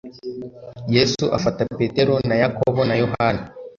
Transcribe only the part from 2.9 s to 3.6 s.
yohana